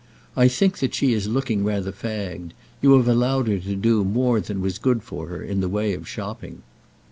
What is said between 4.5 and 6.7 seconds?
was good for her in the way of shopping."